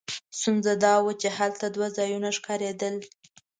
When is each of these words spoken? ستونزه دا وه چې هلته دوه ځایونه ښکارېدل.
ستونزه 0.39 0.73
دا 0.85 0.93
وه 1.03 1.13
چې 1.21 1.27
هلته 1.37 1.65
دوه 1.75 1.87
ځایونه 1.97 2.29
ښکارېدل. 2.37 2.95